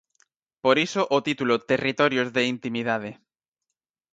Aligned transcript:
Por 0.63 0.75
iso 0.87 1.01
o 1.15 1.17
título 1.27 1.55
Territorios 1.71 2.27
de 2.35 2.41
intimidade. 2.53 3.11